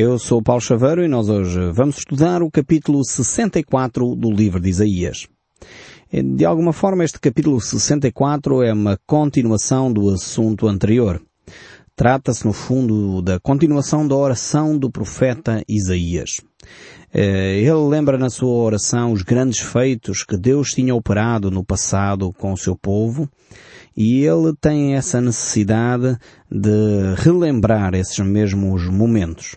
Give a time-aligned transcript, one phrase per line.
[0.00, 4.68] Eu sou Paulo Chaveiro e nós hoje vamos estudar o capítulo 64 do livro de
[4.68, 5.26] Isaías.
[6.12, 11.20] De alguma forma este capítulo 64 é uma continuação do assunto anterior.
[11.96, 16.42] Trata-se no fundo da continuação da oração do profeta Isaías.
[17.12, 22.32] Eh, ele lembra na sua oração os grandes feitos que Deus tinha operado no passado
[22.34, 23.28] com o seu povo
[23.96, 26.16] e ele tem essa necessidade
[26.48, 29.56] de relembrar esses mesmos momentos.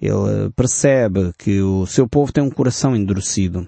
[0.00, 3.66] Ele percebe que o seu povo tem um coração endurecido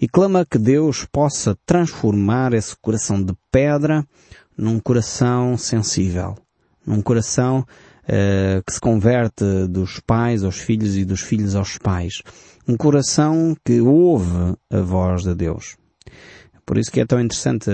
[0.00, 4.04] e clama que Deus possa transformar esse coração de pedra
[4.56, 6.36] num coração sensível,
[6.86, 12.22] num coração uh, que se converte dos pais aos filhos e dos filhos aos pais,
[12.68, 15.76] um coração que ouve a voz de Deus.
[16.66, 17.70] Por isso que é tão interessante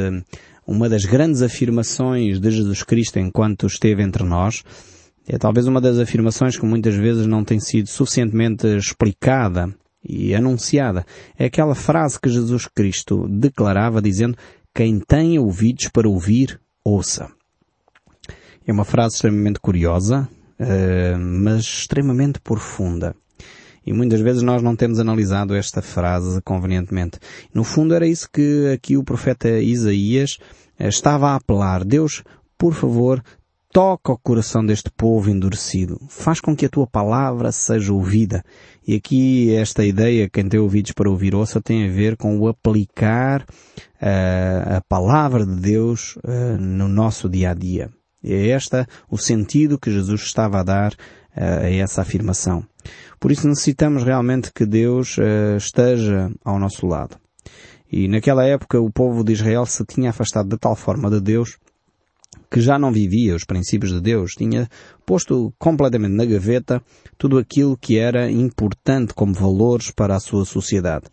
[0.66, 4.64] uma das grandes afirmações de Jesus Cristo enquanto esteve entre nós,
[5.28, 11.04] é talvez uma das afirmações que muitas vezes não tem sido suficientemente explicada e anunciada.
[11.36, 14.36] É aquela frase que Jesus Cristo declarava dizendo
[14.72, 17.28] quem tem ouvidos para ouvir, ouça.
[18.66, 20.28] É uma frase extremamente curiosa,
[20.60, 23.14] uh, mas extremamente profunda.
[23.84, 27.18] E muitas vezes nós não temos analisado esta frase convenientemente.
[27.54, 30.38] No fundo era isso que aqui o profeta Isaías
[30.76, 31.84] eh, estava a apelar.
[31.84, 32.24] Deus,
[32.58, 33.22] por favor,
[33.76, 36.00] toca o coração deste povo endurecido.
[36.08, 38.42] Faz com que a tua palavra seja ouvida.
[38.88, 42.48] E aqui esta ideia, quem tem ouvidos para ouvir ouça, tem a ver com o
[42.48, 47.90] aplicar uh, a palavra de Deus uh, no nosso dia a dia.
[48.24, 52.64] É este o sentido que Jesus estava a dar uh, a essa afirmação.
[53.20, 55.18] Por isso necessitamos realmente que Deus
[55.58, 57.18] esteja ao nosso lado.
[57.92, 61.58] E naquela época o povo de Israel se tinha afastado de tal forma de Deus
[62.50, 64.68] que já não vivia os princípios de Deus, tinha
[65.04, 66.82] posto completamente na gaveta
[67.18, 71.06] tudo aquilo que era importante como valores para a sua sociedade.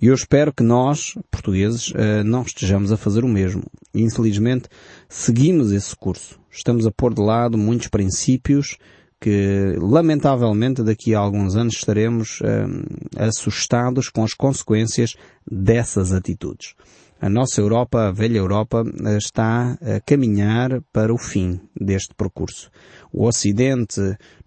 [0.00, 3.62] E eu espero que nós, portugueses, eh, não estejamos a fazer o mesmo.
[3.94, 4.68] Infelizmente,
[5.08, 6.38] seguimos esse curso.
[6.50, 8.76] Estamos a pôr de lado muitos princípios
[9.20, 12.82] que lamentavelmente daqui a alguns anos estaremos hum,
[13.16, 15.14] assustados com as consequências
[15.50, 16.74] dessas atitudes.
[17.18, 18.84] A nossa Europa, a velha Europa,
[19.16, 22.70] está a caminhar para o fim deste percurso.
[23.10, 24.00] O Ocidente,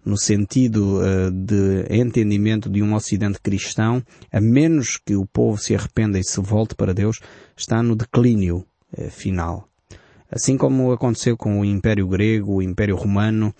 [0.04, 4.00] no sentido uh, de entendimento de um Ocidente cristão,
[4.32, 7.18] a menos que o povo se arrependa e se volte para Deus,
[7.56, 8.64] está no declínio
[8.96, 9.68] uh, final.
[10.30, 13.52] Assim como aconteceu com o Império Grego, o Império Romano,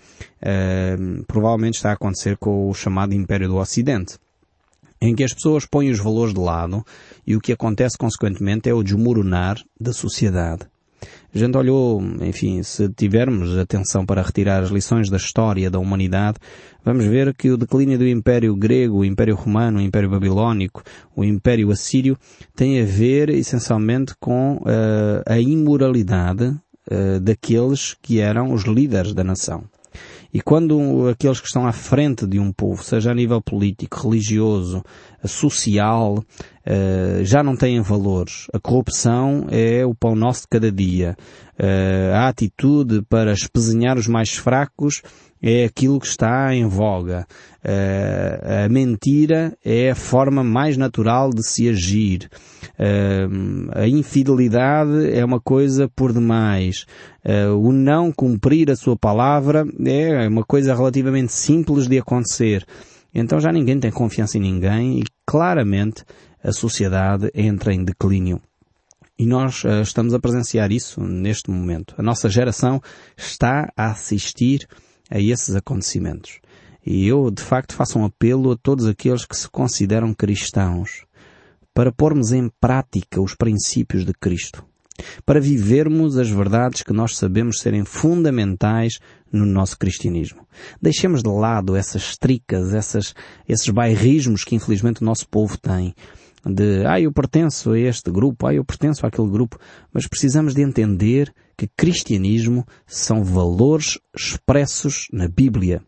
[1.27, 4.17] provavelmente está a acontecer com o chamado Império do Ocidente,
[5.01, 6.85] em que as pessoas põem os valores de lado
[7.25, 10.67] e o que acontece consequentemente é o desmoronar da sociedade.
[11.33, 16.37] A gente olhou, enfim, se tivermos atenção para retirar as lições da história da humanidade,
[16.83, 20.83] vamos ver que o declínio do Império Grego, o Império Romano, o Império Babilónico,
[21.15, 22.17] o Império Assírio,
[22.53, 29.23] tem a ver essencialmente com uh, a imoralidade uh, daqueles que eram os líderes da
[29.23, 29.63] nação.
[30.33, 34.81] E quando aqueles que estão à frente de um povo, seja a nível político, religioso,
[35.25, 36.23] social,
[36.65, 38.47] eh, já não têm valores.
[38.53, 41.17] A corrupção é o pão nosso de cada dia.
[41.59, 45.01] Eh, a atitude para espezinhar os mais fracos
[45.41, 47.25] é aquilo que está em voga.
[47.63, 52.29] Uh, a mentira é a forma mais natural de se agir.
[52.77, 56.85] Uh, a infidelidade é uma coisa por demais.
[57.25, 62.65] Uh, o não cumprir a sua palavra é uma coisa relativamente simples de acontecer.
[63.13, 66.03] Então já ninguém tem confiança em ninguém e claramente
[66.43, 68.39] a sociedade entra em declínio.
[69.19, 71.93] E nós estamos a presenciar isso neste momento.
[71.95, 72.81] A nossa geração
[73.15, 74.67] está a assistir
[75.11, 76.39] a esses acontecimentos.
[76.85, 81.05] E eu, de facto, faço um apelo a todos aqueles que se consideram cristãos
[81.73, 84.65] para pormos em prática os princípios de Cristo,
[85.25, 88.99] para vivermos as verdades que nós sabemos serem fundamentais
[89.31, 90.45] no nosso cristianismo.
[90.81, 93.13] Deixemos de lado essas tricas, essas,
[93.47, 95.93] esses bairrismos que infelizmente o nosso povo tem,
[96.45, 99.57] de, ah, eu pertenço a este grupo, ah, eu pertenço àquele grupo,
[99.93, 105.83] mas precisamos de entender que cristianismo são valores expressos na Bíblia.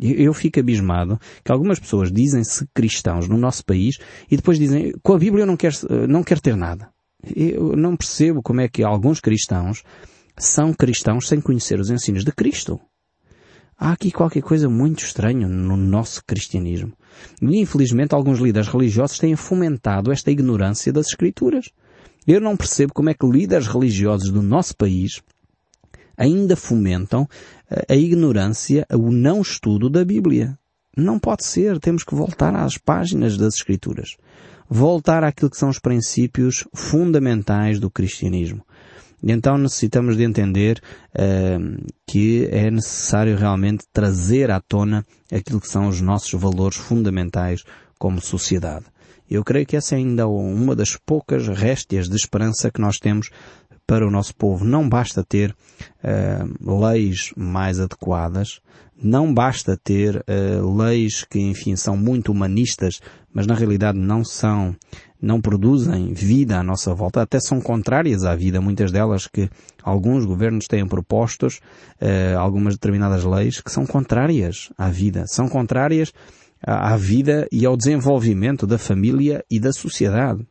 [0.00, 5.12] Eu fico abismado que algumas pessoas dizem-se cristãos no nosso país e depois dizem, com
[5.12, 5.76] a Bíblia eu não quero,
[6.08, 6.90] não quero ter nada.
[7.24, 9.84] Eu não percebo como é que alguns cristãos
[10.36, 12.80] são cristãos sem conhecer os ensinos de Cristo.
[13.78, 16.92] Há aqui qualquer coisa muito estranha no nosso cristianismo.
[17.40, 21.70] E infelizmente alguns líderes religiosos têm fomentado esta ignorância das Escrituras.
[22.26, 25.20] Eu não percebo como é que líderes religiosos do nosso país
[26.16, 27.28] ainda fomentam
[27.70, 30.58] eh, a ignorância, o não estudo da Bíblia.
[30.96, 31.78] Não pode ser.
[31.80, 34.16] Temos que voltar às páginas das Escrituras.
[34.68, 38.64] Voltar àquilo que são os princípios fundamentais do cristianismo.
[39.22, 40.80] Então necessitamos de entender
[41.14, 47.64] uh, que é necessário realmente trazer à tona aquilo que são os nossos valores fundamentais
[47.98, 48.84] como sociedade.
[49.30, 53.30] Eu creio que essa é ainda uma das poucas réstias de esperança que nós temos
[53.86, 54.64] para o nosso povo.
[54.64, 55.54] Não basta ter
[56.02, 58.60] uh, leis mais adequadas,
[58.96, 63.00] não basta ter uh, leis que, enfim, são muito humanistas,
[63.32, 64.74] mas na realidade não são,
[65.20, 69.50] não produzem vida à nossa volta, até são contrárias à vida, muitas delas que
[69.82, 71.60] alguns governos têm propostos,
[72.00, 76.12] uh, algumas determinadas leis que são contrárias à vida, são contrárias
[76.66, 80.46] à vida e ao desenvolvimento da família e da sociedade.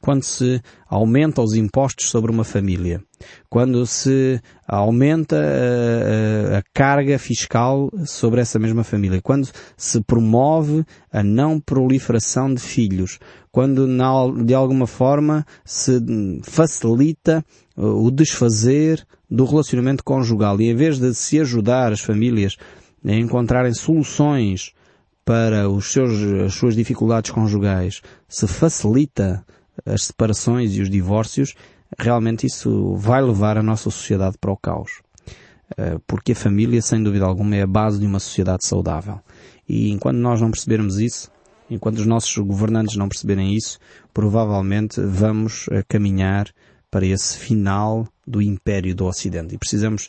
[0.00, 3.02] Quando se aumenta os impostos sobre uma família,
[3.48, 4.38] quando se
[4.68, 9.48] aumenta a, a, a, carga fiscal sobre essa mesma família, quando
[9.78, 13.18] se promove a não proliferação de filhos,
[13.50, 13.86] quando
[14.44, 15.98] de alguma forma se
[16.42, 17.42] facilita
[17.74, 20.60] o desfazer do relacionamento conjugal.
[20.60, 22.56] E em vez de se ajudar as famílias
[23.02, 24.74] a encontrarem soluções
[25.24, 26.12] para os seus,
[26.44, 29.44] as suas dificuldades conjugais, se facilita
[29.84, 31.54] as separações e os divórcios,
[31.98, 35.02] realmente isso vai levar a nossa sociedade para o caos.
[35.76, 39.20] Eh, porque a família, sem dúvida alguma, é a base de uma sociedade saudável.
[39.68, 41.30] E enquanto nós não percebermos isso,
[41.70, 43.78] enquanto os nossos governantes não perceberem isso,
[44.12, 46.48] provavelmente vamos eh, caminhar
[46.90, 49.54] para esse final do império do Ocidente.
[49.54, 50.08] E precisamos,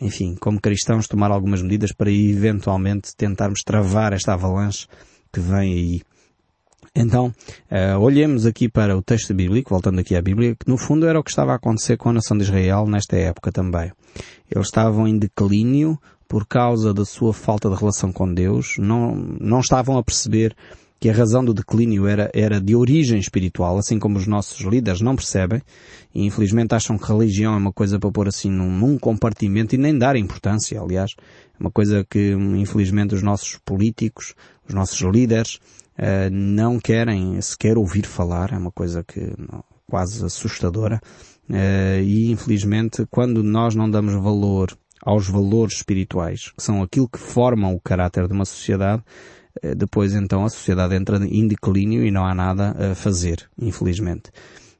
[0.00, 4.86] enfim, como cristãos, tomar algumas medidas para eventualmente tentarmos travar esta avalanche
[5.32, 6.02] que vem aí.
[6.94, 7.32] Então,
[7.70, 11.18] uh, olhemos aqui para o texto bíblico, voltando aqui à Bíblia, que no fundo era
[11.18, 13.90] o que estava a acontecer com a nação de Israel nesta época também.
[14.50, 15.98] Eles estavam em declínio
[16.28, 20.54] por causa da sua falta de relação com Deus, não, não estavam a perceber
[21.02, 25.00] que a razão do declínio era, era de origem espiritual, assim como os nossos líderes
[25.00, 25.60] não percebem,
[26.14, 29.78] e infelizmente acham que religião é uma coisa para pôr assim num, num compartimento e
[29.78, 31.10] nem dar importância, aliás.
[31.18, 35.56] É uma coisa que, infelizmente, os nossos políticos, os nossos líderes,
[35.98, 39.34] uh, não querem sequer ouvir falar, é uma coisa que
[39.88, 41.00] quase assustadora.
[41.50, 44.70] Uh, e infelizmente, quando nós não damos valor
[45.04, 49.02] aos valores espirituais, que são aquilo que formam o caráter de uma sociedade,
[49.76, 54.30] depois então a sociedade entra em declínio e não há nada a fazer, infelizmente.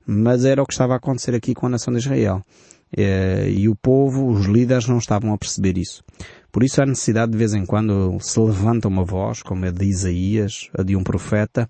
[0.06, 2.42] Mas era o que estava a acontecer aqui com a nação de Israel.
[2.94, 6.02] E o povo, os líderes não estavam a perceber isso.
[6.50, 9.86] Por isso há necessidade de vez em quando se levanta uma voz, como a de
[9.86, 11.68] Isaías, a de um profeta,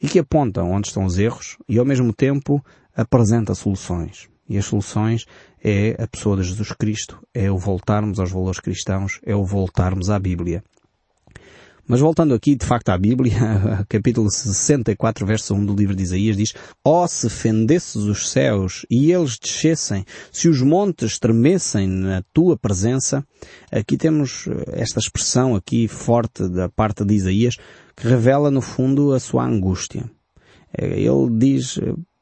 [0.00, 2.64] e que aponta onde estão os erros e ao mesmo tempo
[2.96, 4.28] apresenta soluções.
[4.48, 5.26] E as soluções
[5.62, 10.10] é a pessoa de Jesus Cristo, é o voltarmos aos valores cristãos, é o voltarmos
[10.10, 10.64] à Bíblia.
[11.86, 16.36] Mas voltando aqui, de facto, à Bíblia, capítulo 64, verso 1 do livro de Isaías
[16.36, 22.22] diz, Ó oh, se fendesses os céus e eles descessem, se os montes tremessem na
[22.32, 23.24] tua presença,
[23.70, 27.56] aqui temos esta expressão aqui forte da parte de Isaías,
[27.96, 30.08] que revela no fundo a sua angústia.
[30.78, 31.80] Ele diz,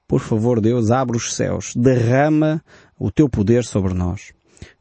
[0.09, 2.65] por favor Deus, abre os céus, derrama
[2.99, 4.33] o teu poder sobre nós.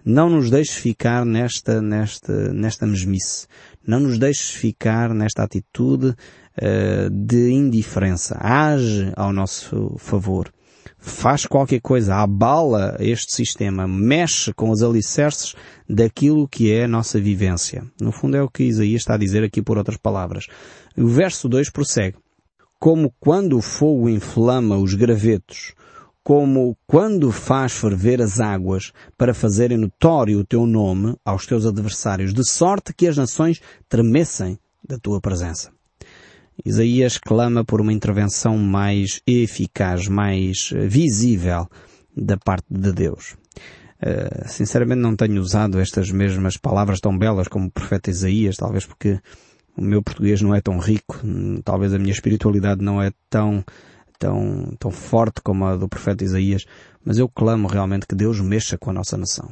[0.04, 3.48] Não nos deixes ficar nesta, nesta, nesta mesmice.
[3.90, 8.38] Não nos deixes ficar nesta atitude uh, de indiferença.
[8.40, 10.54] Age ao nosso favor.
[11.00, 15.56] Faz qualquer coisa, abala este sistema, mexe com os alicerces
[15.90, 17.84] daquilo que é a nossa vivência.
[18.00, 20.46] No fundo é o que Isaías está a dizer aqui por outras palavras.
[20.96, 22.18] O verso 2 prossegue.
[22.78, 25.74] Como quando o fogo inflama os gravetos,
[26.30, 32.36] como quando faz ferver as águas para fazerem notório o teu nome aos teus adversários,
[32.36, 33.60] de sorte que as nações
[33.90, 35.72] tremessem da tua presença.
[36.64, 41.68] Isaías clama por uma intervenção mais eficaz, mais eh, visível
[42.16, 43.36] da parte de Deus.
[44.00, 48.86] Uh, sinceramente não tenho usado estas mesmas palavras tão belas como o profeta Isaías, talvez
[48.86, 49.20] porque
[49.76, 53.66] o meu português não é tão rico, hum, talvez a minha espiritualidade não é tão
[54.20, 56.66] tão, tão forte como a do profeta Isaías,
[57.04, 59.50] mas eu clamo realmente que Deus mexa com a nossa nação.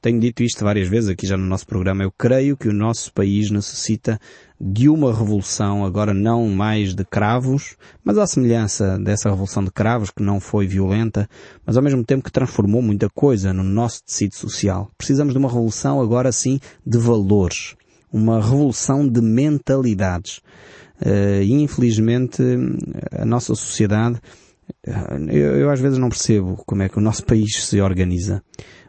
[0.00, 2.02] Tenho dito isto várias vezes aqui já no nosso programa.
[2.02, 4.20] Eu creio que o nosso país necessita
[4.60, 10.10] de uma revolução, agora não mais de cravos, mas à semelhança dessa revolução de cravos,
[10.10, 11.28] que não foi violenta,
[11.64, 14.90] mas ao mesmo tempo que transformou muita coisa no nosso tecido social.
[14.98, 17.74] Precisamos de uma revolução agora sim de valores.
[18.12, 20.40] Uma revolução de mentalidades.
[21.00, 22.42] Uh, e infelizmente
[23.12, 24.20] a nossa sociedade,
[25.28, 28.42] eu, eu, às vezes não percebo como é que o nosso país se organiza,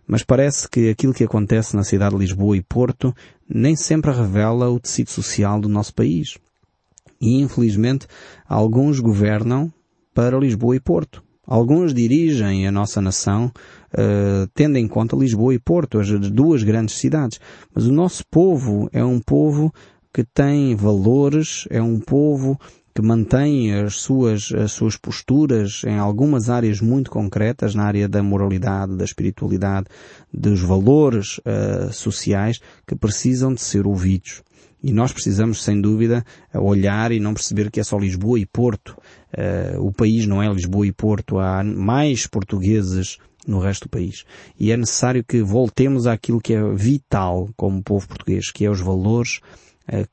[0.06, 3.16] mas parece que aquilo que acontece na cidade de Lisboa e Porto
[3.48, 6.38] nem sempre revela o tecido social do nosso país.
[7.20, 8.08] E infelizmente
[8.48, 9.72] alguns governam
[10.14, 11.24] para Lisboa e Porto.
[11.46, 13.52] Alguns dirigem a nossa nação
[13.94, 17.40] uh, tendo em conta Lisboa e Porto, as duas grandes cidades.
[17.74, 19.74] Mas o nosso povo é um povo
[20.14, 22.60] que tem valores, é um povo
[22.94, 28.22] que mantém as suas, as suas posturas em algumas áreas muito concretas, na área da
[28.22, 29.88] moralidade, da espiritualidade,
[30.34, 34.44] dos valores uh, sociais, que precisam de ser ouvidos.
[34.84, 38.98] E nós precisamos, sem dúvida, olhar e não perceber que é só Lisboa e Porto.
[39.32, 41.38] Uh, o país não é Lisboa e Porto.
[41.38, 44.26] Há mais portugueses no resto do país.
[44.60, 48.82] E é necessário que voltemos àquilo que é vital como povo português, que é os
[48.82, 49.40] valores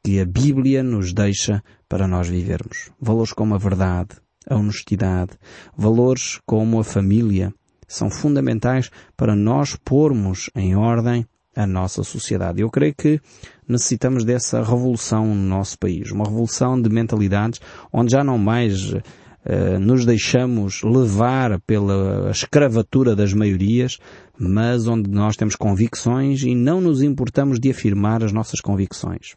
[0.02, 2.90] que a Bíblia nos deixa para nós vivermos.
[3.00, 4.16] Valores como a verdade,
[4.48, 5.32] a honestidade,
[5.76, 7.52] valores como a família,
[7.86, 12.60] são fundamentais para nós pormos em ordem a nossa sociedade.
[12.60, 13.20] Eu creio que
[13.66, 17.60] necessitamos dessa revolução no nosso país, uma revolução de mentalidades
[17.92, 19.00] onde já não mais uh,
[19.80, 23.98] nos deixamos levar pela escravatura das maiorias,
[24.38, 29.34] mas onde nós temos convicções e não nos importamos de afirmar as nossas convicções.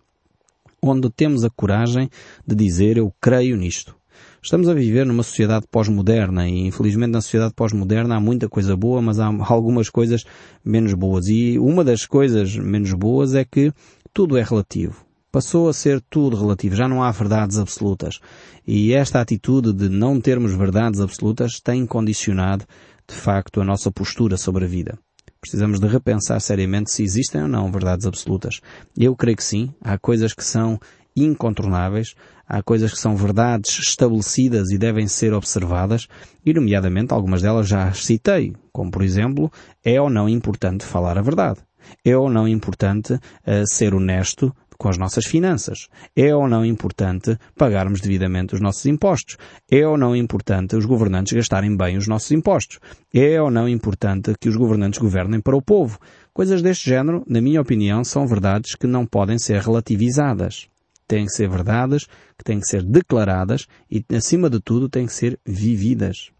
[0.83, 2.09] Onde temos a coragem
[2.45, 3.95] de dizer eu creio nisto.
[4.41, 8.99] Estamos a viver numa sociedade pós-moderna e infelizmente na sociedade pós-moderna há muita coisa boa,
[8.99, 10.23] mas há algumas coisas
[10.65, 11.27] menos boas.
[11.27, 13.71] E uma das coisas menos boas é que
[14.11, 15.05] tudo é relativo.
[15.31, 18.19] Passou a ser tudo relativo, já não há verdades absolutas.
[18.65, 22.65] E esta atitude de não termos verdades absolutas tem condicionado,
[23.07, 24.97] de facto, a nossa postura sobre a vida.
[25.41, 28.61] Precisamos de repensar seriamente se existem ou não verdades absolutas.
[28.95, 29.73] Eu creio que sim.
[29.81, 30.79] Há coisas que são
[31.15, 32.13] incontornáveis,
[32.47, 36.07] há coisas que são verdades estabelecidas e devem ser observadas,
[36.45, 39.51] e nomeadamente algumas delas já as citei, como por exemplo,
[39.83, 41.59] é ou não importante falar a verdade.
[42.05, 43.19] É ou não importante uh,
[43.65, 45.87] ser honesto com as nossas finanças?
[46.15, 49.37] É ou não importante pagarmos devidamente os nossos impostos?
[49.69, 52.79] É ou não importante os governantes gastarem bem os nossos impostos?
[53.13, 55.99] É ou não importante que os governantes governem para o povo?
[56.33, 60.67] Coisas deste género, na minha opinião, são verdades que não podem ser relativizadas
[61.07, 62.07] têm que ser verdades,
[62.37, 66.31] que têm que ser declaradas e, acima de tudo, têm que ser vividas.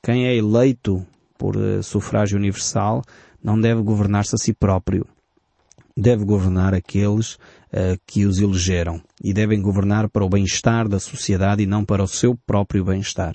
[0.00, 1.04] Quem é eleito
[1.36, 3.02] por uh, sufrágio universal
[3.42, 5.04] não deve governar-se a si próprio.
[6.00, 11.62] Deve governar aqueles uh, que os elegeram e devem governar para o bem-estar da sociedade
[11.62, 13.34] e não para o seu próprio bem-estar.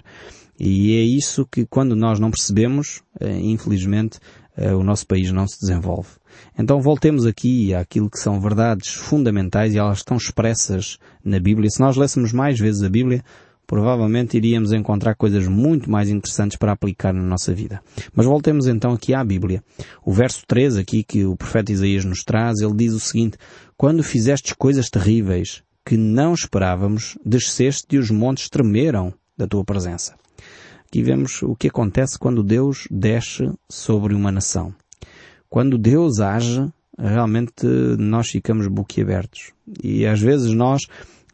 [0.59, 4.17] E é isso que, quando nós não percebemos, uh, infelizmente,
[4.57, 6.11] o nosso país não se desenvolve.
[6.57, 11.69] Então voltemos aqui àquilo que são verdades fundamentais e elas estão expressas na Bíblia.
[11.69, 13.21] Se nós lêssemos mais vezes a Bíblia,
[13.65, 17.81] provavelmente iríamos encontrar coisas muito mais interessantes para aplicar na nossa vida.
[18.13, 19.63] Mas voltemos então aqui à Bíblia.
[20.03, 23.37] O verso 3 aqui que o profeta Isaías nos traz, ele diz o seguinte,
[23.77, 30.15] Quando fizestes coisas terríveis que não esperávamos, desceste e os montes tremeram da tua presença.
[30.87, 34.73] Aqui vemos o que acontece quando Deus desce sobre uma nação.
[35.49, 36.65] Quando Deus age,
[36.97, 37.65] realmente
[37.99, 39.51] nós ficamos boquiabertos.
[39.83, 40.83] E às vezes nós,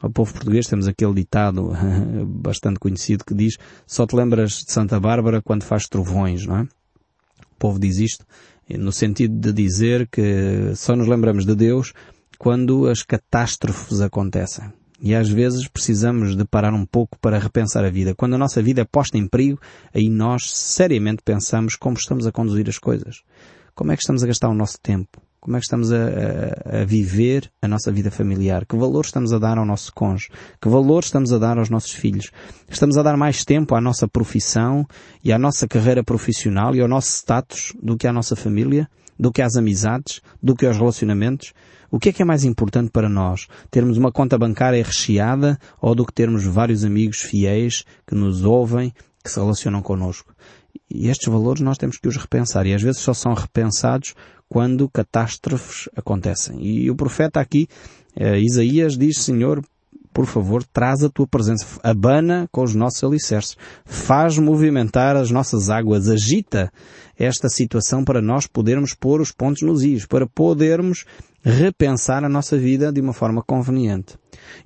[0.02, 1.72] o povo português, temos aquele ditado
[2.26, 6.62] bastante conhecido que diz só te lembras de Santa Bárbara quando faz trovões, não é?
[6.62, 8.26] O povo diz isto
[8.78, 11.94] no sentido de dizer que só nos lembramos de Deus
[12.38, 14.72] quando as catástrofes acontecem.
[15.02, 18.14] E às vezes precisamos de parar um pouco para repensar a vida.
[18.14, 19.60] Quando a nossa vida é posta em perigo,
[19.94, 23.24] aí nós seriamente pensamos como estamos a conduzir as coisas.
[23.74, 25.20] Como é que estamos a gastar o nosso tempo?
[25.44, 28.64] Como é que estamos a, a, a, viver a nossa vida familiar?
[28.64, 30.30] Que valor estamos a dar ao nosso cônjuge?
[30.62, 32.30] Que valor estamos a dar aos nossos filhos?
[32.70, 34.86] Estamos a dar mais tempo à nossa profissão
[35.24, 38.88] e à nossa carreira profissional e ao nosso status do que à nossa família?
[39.20, 40.22] Do que às amizades?
[40.44, 41.54] Do que aos relacionamentos?
[41.90, 43.48] O que é que é mais importante para nós?
[43.72, 48.94] Termos uma conta bancária recheada ou do que termos vários amigos fiéis que nos ouvem,
[49.24, 50.36] que se relacionam connosco?
[50.88, 54.14] E estes valores nós temos que os repensar e às vezes só são repensados
[54.52, 56.62] quando catástrofes acontecem.
[56.62, 57.70] E o profeta aqui,
[58.14, 59.64] eh, Isaías, diz, Senhor,
[60.12, 63.56] por favor, traz a tua presença, abana com os nossos alicerces,
[63.86, 66.70] faz movimentar as nossas águas, agita
[67.18, 71.06] esta situação para nós podermos pôr os pontos nos is, para podermos
[71.42, 74.18] repensar a nossa vida de uma forma conveniente.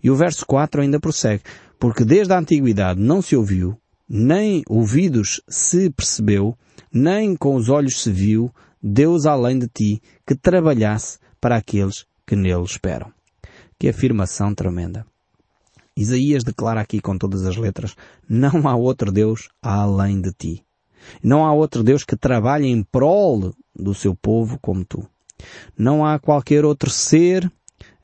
[0.02, 1.44] E o verso 4 ainda prossegue,
[1.80, 3.78] porque desde a antiguidade não se ouviu,
[4.10, 6.58] nem ouvidos se percebeu,
[6.92, 8.52] nem com os olhos se viu
[8.88, 13.12] Deus além de ti que trabalhasse para aqueles que nele esperam.
[13.80, 15.04] Que afirmação tremenda.
[15.98, 17.96] Isaías declara aqui com todas as letras,
[18.30, 20.64] não há outro Deus além de ti.
[21.24, 25.04] Não há outro Deus que trabalhe em prol do seu povo como tu.
[25.76, 27.52] Não há qualquer outro ser,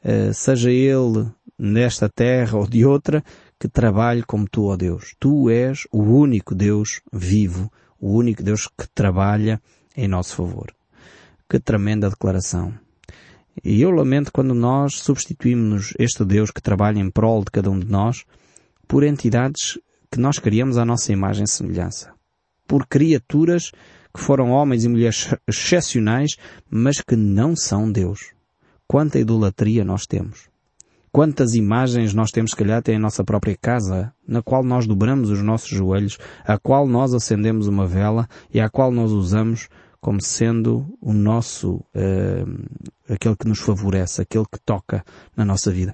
[0.03, 3.23] eh, seja ele nesta terra ou de outra,
[3.59, 5.13] que trabalhe como tu, ó Deus.
[5.19, 9.61] Tu és o único Deus vivo, o único Deus que trabalha
[9.95, 10.73] em nosso favor.
[11.49, 12.73] Que tremenda declaração.
[13.63, 17.79] E eu lamento quando nós substituímos este Deus que trabalha em prol de cada um
[17.79, 18.23] de nós
[18.87, 19.77] por entidades
[20.11, 22.13] que nós criamos à nossa imagem e semelhança.
[22.67, 23.71] Por criaturas
[24.13, 26.35] que foram homens e mulheres excepcionais,
[26.69, 28.33] mas que não são Deus.
[28.87, 30.50] Quanta idolatria nós temos.
[31.11, 35.29] Quantas imagens nós temos, se calhar, até em nossa própria casa, na qual nós dobramos
[35.29, 39.67] os nossos joelhos, a qual nós acendemos uma vela e a qual nós usamos
[39.99, 45.03] como sendo o nosso, uh, aquele que nos favorece, aquele que toca
[45.35, 45.93] na nossa vida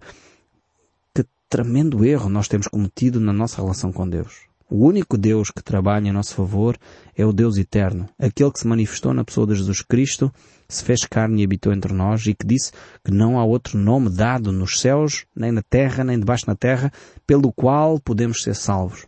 [1.49, 4.47] tremendo erro nós temos cometido na nossa relação com Deus.
[4.69, 6.77] O único Deus que trabalha em nosso favor
[7.15, 10.31] é o Deus eterno, aquele que se manifestou na pessoa de Jesus Cristo,
[10.67, 12.71] se fez carne e habitou entre nós e que disse
[13.03, 16.91] que não há outro nome dado nos céus, nem na terra, nem debaixo da terra,
[17.25, 19.05] pelo qual podemos ser salvos.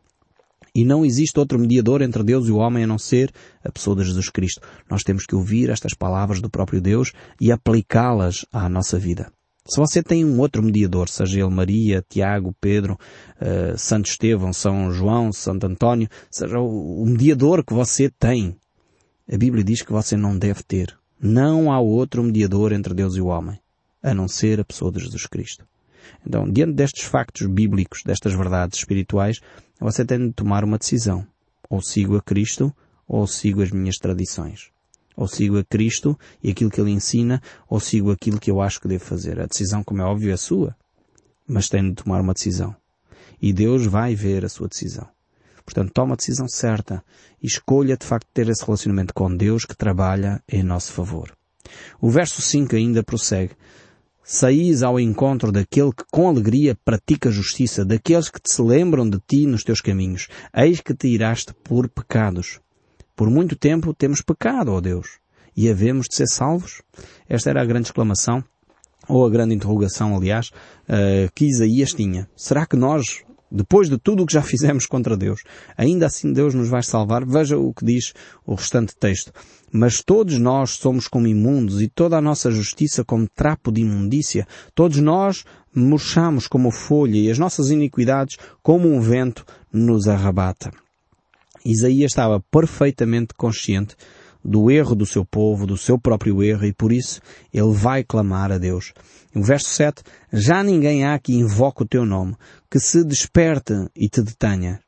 [0.73, 3.31] E não existe outro mediador entre Deus e o homem a não ser
[3.63, 4.61] a pessoa de Jesus Cristo.
[4.89, 7.11] Nós temos que ouvir estas palavras do próprio Deus
[7.41, 9.31] e aplicá-las à nossa vida.
[9.67, 12.97] Se você tem um outro mediador, seja ele Maria, Tiago, Pedro,
[13.39, 18.55] uh, Santo Estevão, São João, Santo António, seja o, o mediador que você tem,
[19.31, 20.98] a Bíblia diz que você não deve ter.
[21.21, 23.59] Não há outro mediador entre Deus e o homem,
[24.01, 25.67] a não ser a pessoa de Jesus Cristo.
[26.25, 29.41] Então, diante destes factos bíblicos, destas verdades espirituais,
[29.79, 31.27] você tem de tomar uma decisão.
[31.69, 32.73] Ou sigo a Cristo,
[33.05, 34.71] ou sigo as minhas tradições.
[35.15, 38.79] Ou sigo a Cristo e aquilo que Ele ensina, ou sigo aquilo que eu acho
[38.79, 39.41] que devo fazer.
[39.41, 40.73] A decisão, como é óbvio, é sua.
[41.45, 42.73] Mas tem de tomar uma decisão.
[43.41, 45.07] E Deus vai ver a sua decisão.
[45.69, 47.03] Portanto, toma a decisão certa
[47.39, 51.31] e escolha de facto ter esse relacionamento com Deus que trabalha em nosso favor.
[52.01, 53.53] O verso 5 ainda prossegue.
[54.23, 59.19] Saís ao encontro daquele que com alegria pratica justiça, daqueles que te se lembram de
[59.19, 60.27] ti nos teus caminhos.
[60.55, 62.59] Eis que te iraste por pecados.
[63.15, 65.19] Por muito tempo temos pecado, ó Deus,
[65.55, 66.81] e havemos de ser salvos?
[67.27, 68.43] Esta era a grande exclamação,
[69.07, 72.27] ou a grande interrogação, aliás, uh, que Isaías tinha.
[72.35, 75.41] Será que nós, depois de tudo o que já fizemos contra Deus,
[75.77, 77.25] ainda assim Deus nos vai salvar?
[77.25, 78.13] Veja o que diz
[78.45, 79.31] o restante texto.
[79.71, 84.47] Mas todos nós somos como imundos e toda a nossa justiça como trapo de imundícia.
[84.73, 90.71] Todos nós murchamos como folha e as nossas iniquidades como um vento nos arrebata.
[91.63, 93.95] Isaías estava perfeitamente consciente
[94.43, 97.21] do erro do seu povo, do seu próprio erro, e por isso
[97.53, 98.93] ele vai clamar a Deus.
[99.33, 102.35] No verso 7, já ninguém há que invoque o teu nome,
[102.69, 104.79] que se desperte e te detenha,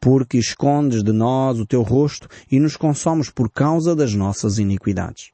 [0.00, 5.30] porque escondes de nós o teu rosto e nos consomes por causa das nossas iniquidades.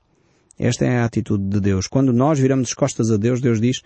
[0.59, 1.87] Esta é a atitude de Deus.
[1.87, 3.83] Quando nós viramos as costas a Deus, Deus diz,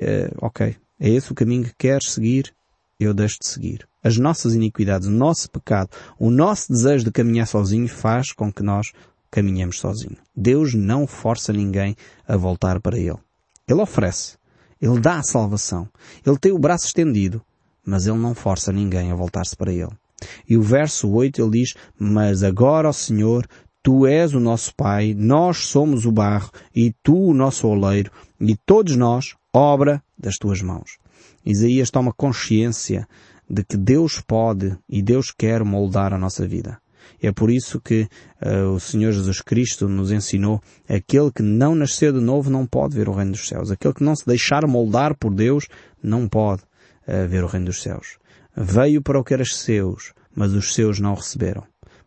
[0.00, 2.54] eh, ok, é esse o caminho que queres seguir,
[2.98, 7.46] eu deixo de seguir as nossas iniquidades, o nosso pecado, o nosso desejo de caminhar
[7.46, 8.92] sozinho faz com que nós
[9.34, 10.16] caminhemos sozinho.
[10.34, 13.18] Deus não força ninguém a voltar para Ele.
[13.66, 14.36] Ele oferece.
[14.80, 15.88] Ele dá a salvação.
[16.24, 17.42] Ele tem o braço estendido,
[17.84, 19.90] mas Ele não força ninguém a voltar-se para Ele.
[20.48, 23.44] E o verso 8 ele diz, Mas agora, ó Senhor,
[23.82, 28.56] Tu és o nosso Pai, nós somos o barro, e Tu o nosso oleiro, e
[28.64, 30.96] todos nós, obra das Tuas mãos.
[31.44, 33.06] Isaías toma consciência
[33.50, 36.78] de que Deus pode e Deus quer moldar a nossa vida.
[37.22, 38.08] É por isso que
[38.42, 42.94] uh, o Senhor Jesus Cristo nos ensinou aquele que não nasceu de novo não pode
[42.94, 43.70] ver o reino dos céus.
[43.70, 45.66] Aquele que não se deixar moldar por Deus
[46.02, 48.18] não pode uh, ver o reino dos céus.
[48.56, 51.64] Veio para o que era seus, mas os seus não receberam.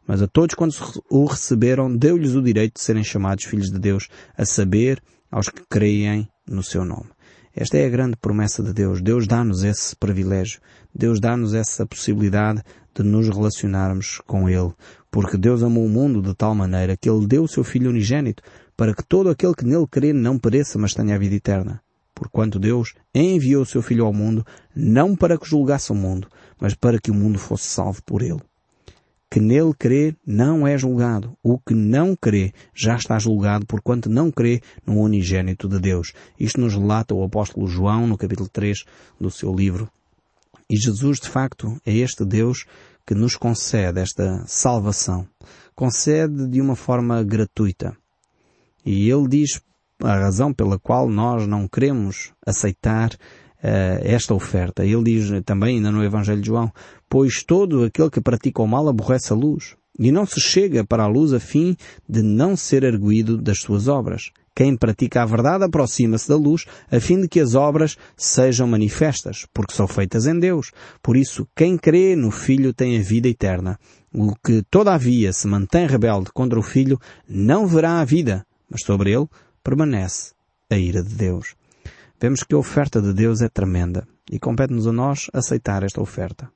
[0.07, 0.73] Mas a todos quando
[1.09, 4.07] o receberam, deu-lhes o direito de serem chamados filhos de Deus,
[4.37, 7.09] a saber, aos que creem no seu nome.
[7.53, 9.01] Esta é a grande promessa de Deus.
[9.01, 10.61] Deus dá-nos esse privilégio.
[10.93, 12.63] Deus dá-nos essa possibilidade
[13.03, 14.73] de nos relacionarmos com Ele.
[15.11, 18.43] Porque Deus amou o mundo de tal maneira que Ele deu o seu Filho unigênito
[18.75, 21.81] para que todo aquele que nele crê não pereça, mas tenha a vida eterna.
[22.13, 26.27] Porquanto Deus enviou o seu Filho ao mundo, não para que julgasse o mundo,
[26.59, 28.41] mas para que o mundo fosse salvo por Ele
[29.29, 31.37] que nele crê não é julgado.
[31.43, 36.13] O que não crê já está julgado porquanto não crê no unigênito de Deus.
[36.39, 38.85] Isto nos relata o apóstolo João no capítulo 3
[39.19, 39.89] do seu livro.
[40.69, 42.65] E Jesus, de facto, é este Deus
[43.07, 45.25] que nos concede esta salvação.
[45.73, 47.95] Concede de uma forma gratuita.
[48.85, 49.61] E ele diz
[50.03, 54.85] a razão pela qual nós não queremos aceitar uh, esta oferta.
[54.85, 56.69] Ele diz também ainda no Evangelho de João,
[57.09, 61.03] pois todo aquele que pratica o mal aborrece a luz, e não se chega para
[61.03, 61.75] a luz a fim
[62.07, 64.31] de não ser arguído das suas obras.
[64.57, 69.45] Quem pratica a verdade aproxima-se da luz, a fim de que as obras sejam manifestas,
[69.53, 70.71] porque são feitas em Deus.
[70.99, 73.77] Por isso, quem crê no Filho tem a vida eterna.
[74.11, 79.11] O que, todavia, se mantém rebelde contra o Filho, não verá a vida, mas sobre
[79.11, 79.27] ele
[79.63, 80.33] permanece
[80.71, 81.53] a ira de Deus.
[82.19, 86.49] Vemos que a oferta de Deus é tremenda e compete-nos a nós aceitar esta oferta.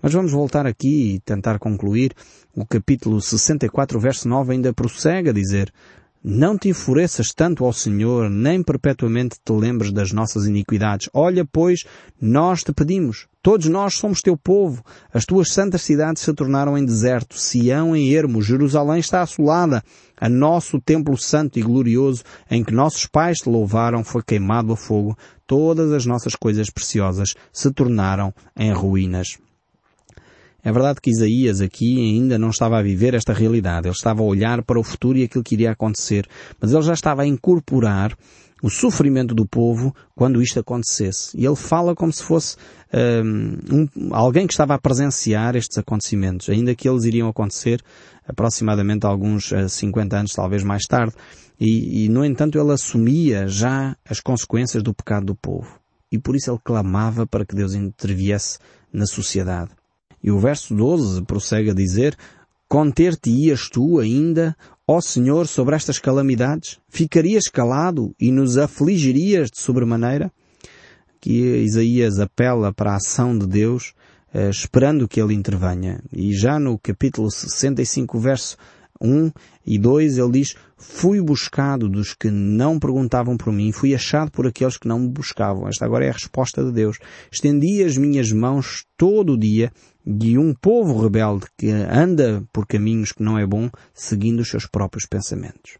[0.00, 2.14] Mas vamos voltar aqui e tentar concluir.
[2.56, 5.70] O capítulo 64, verso 9 ainda prossegue a dizer
[6.24, 11.08] não te enfureças tanto ao Senhor, nem perpetuamente te lembres das nossas iniquidades.
[11.12, 11.84] Olha, pois,
[12.20, 13.26] nós te pedimos.
[13.42, 14.84] Todos nós somos teu povo.
[15.12, 19.82] As tuas santas cidades se tornaram em deserto, Sião em ermo, Jerusalém está assolada.
[20.16, 24.76] A nosso templo santo e glorioso, em que nossos pais te louvaram, foi queimado a
[24.76, 25.18] fogo.
[25.44, 29.38] Todas as nossas coisas preciosas se tornaram em ruínas.
[30.64, 33.88] É verdade que Isaías aqui ainda não estava a viver esta realidade.
[33.88, 36.26] Ele estava a olhar para o futuro e aquilo que iria acontecer.
[36.60, 38.16] Mas ele já estava a incorporar
[38.62, 41.36] o sofrimento do povo quando isto acontecesse.
[41.36, 42.56] E ele fala como se fosse
[43.24, 47.82] um, alguém que estava a presenciar estes acontecimentos, ainda que eles iriam acontecer
[48.26, 51.12] aproximadamente alguns uh, 50 anos, talvez mais tarde.
[51.58, 55.80] E, e, no entanto, ele assumia já as consequências do pecado do povo.
[56.10, 58.58] E por isso ele clamava para que Deus interviesse
[58.92, 59.70] na sociedade.
[60.22, 62.16] E o verso 12 prossegue a dizer,
[62.72, 64.56] Conter-te-ias tu ainda,
[64.86, 66.78] ó Senhor, sobre estas calamidades?
[66.88, 70.32] Ficarias calado e nos afligirias de sobremaneira?
[71.20, 73.92] Que Isaías apela para a ação de Deus,
[74.32, 76.02] eh, esperando que ele intervenha.
[76.10, 78.56] E já no capítulo 65, verso
[79.02, 79.30] 1
[79.66, 84.46] e 2 ele diz, fui buscado dos que não perguntavam por mim, fui achado por
[84.46, 85.68] aqueles que não me buscavam.
[85.68, 86.98] Esta agora é a resposta de Deus.
[87.30, 89.72] Estendi as minhas mãos todo o dia
[90.04, 94.66] de um povo rebelde que anda por caminhos que não é bom, seguindo os seus
[94.66, 95.78] próprios pensamentos.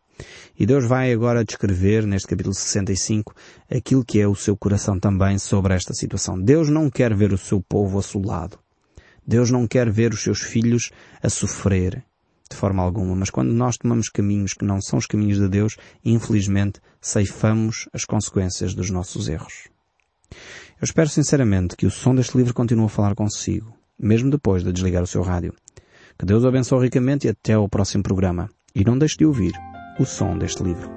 [0.58, 3.34] E Deus vai agora descrever, neste capítulo 65,
[3.70, 6.40] aquilo que é o seu coração também sobre esta situação.
[6.40, 8.58] Deus não quer ver o seu povo assolado.
[9.26, 10.90] Deus não quer ver os seus filhos
[11.22, 12.04] a sofrer
[12.52, 15.76] de forma alguma, mas quando nós tomamos caminhos que não são os caminhos de Deus,
[16.04, 19.68] infelizmente ceifamos as consequências dos nossos erros.
[20.30, 24.72] Eu espero sinceramente que o som deste livro continue a falar consigo, mesmo depois de
[24.72, 25.54] desligar o seu rádio.
[26.18, 28.48] Que Deus o abençoe ricamente e até ao próximo programa.
[28.74, 29.52] E não deixe de ouvir
[29.98, 30.90] o som deste livro.